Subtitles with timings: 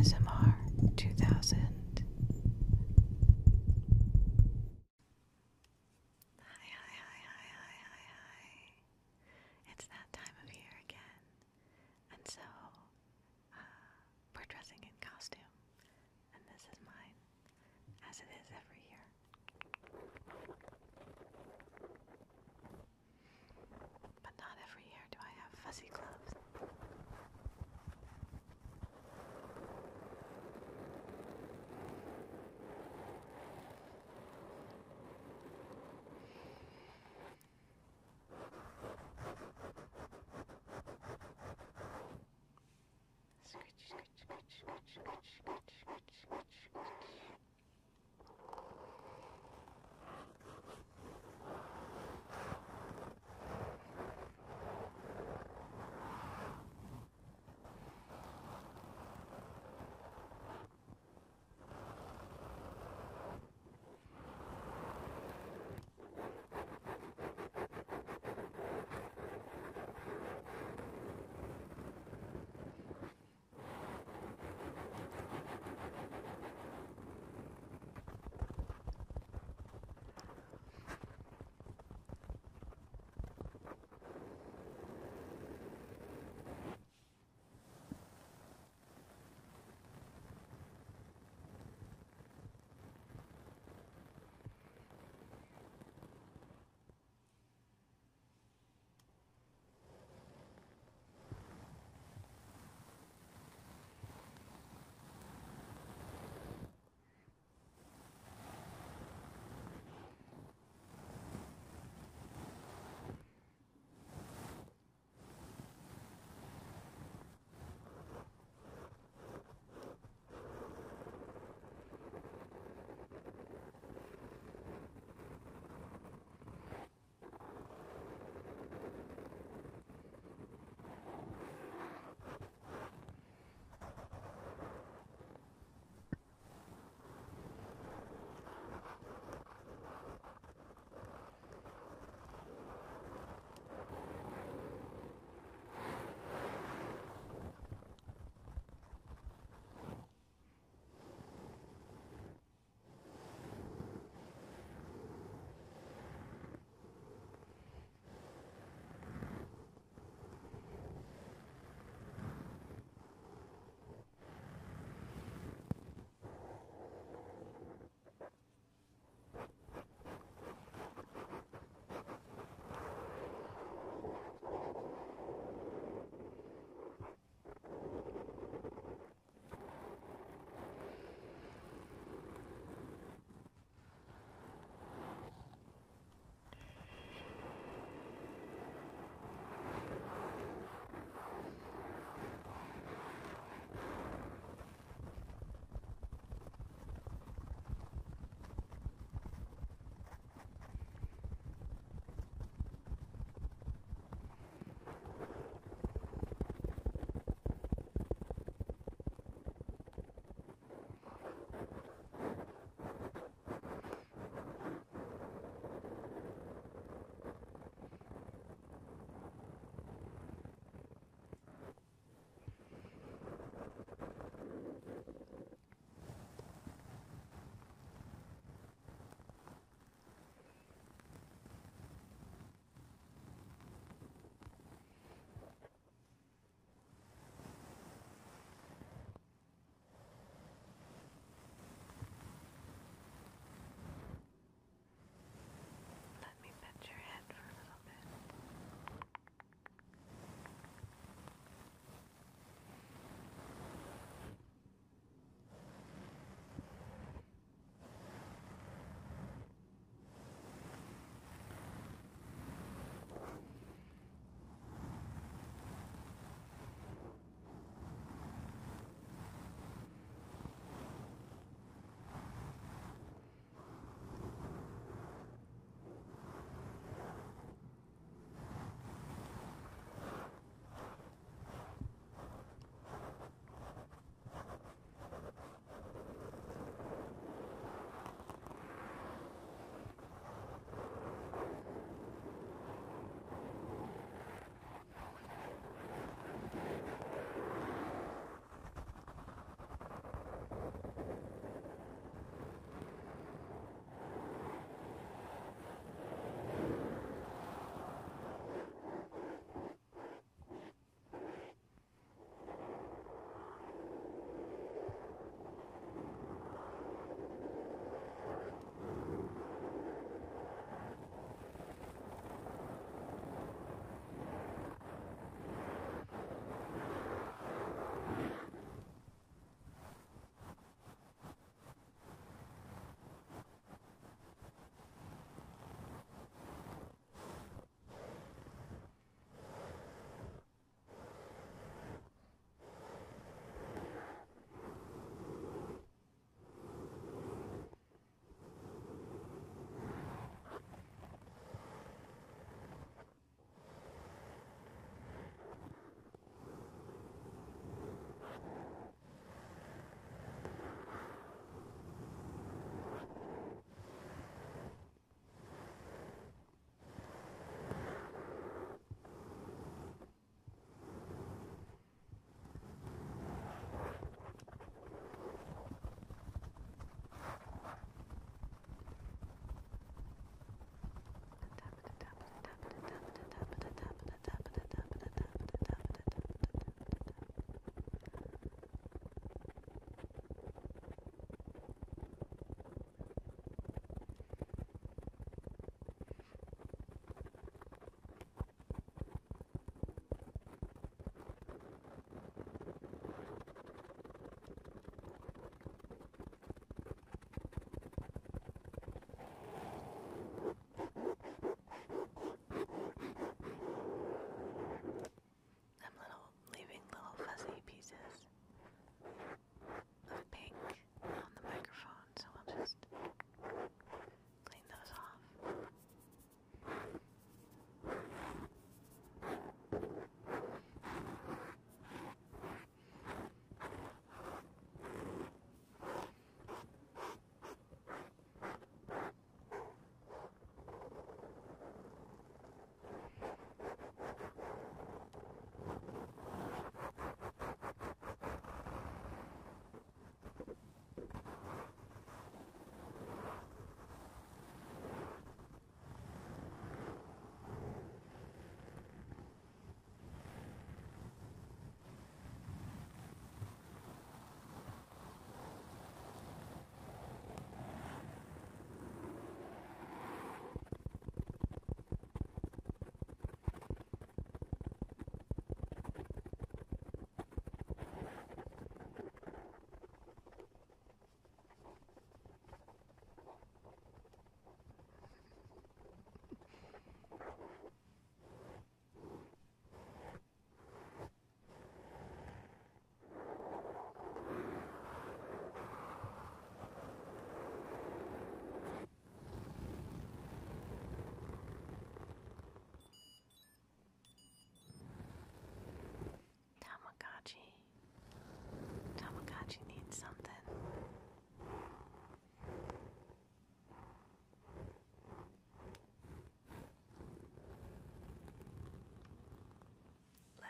[0.00, 0.39] ASMR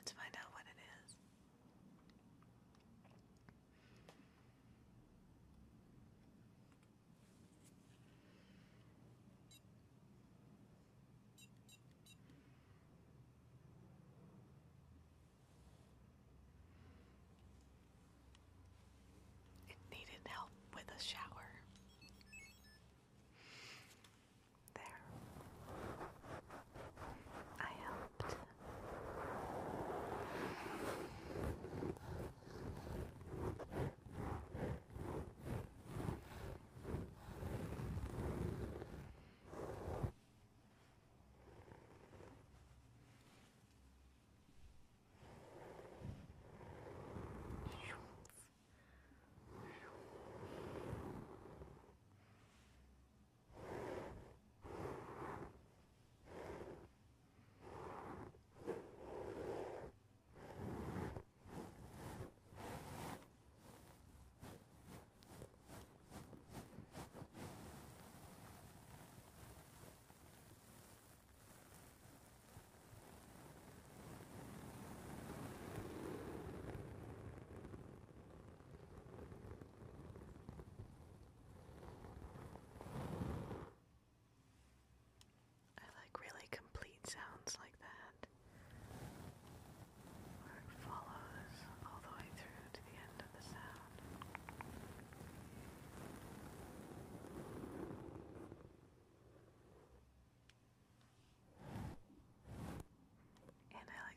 [0.01, 0.50] Let's find out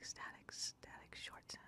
[0.03, 1.62] static, static short sounds.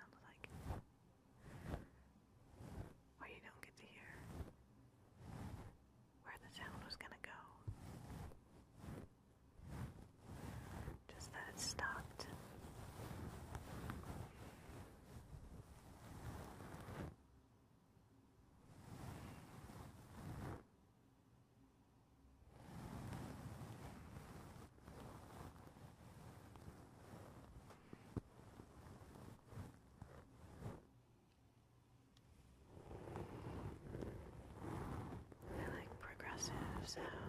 [36.96, 37.25] sound.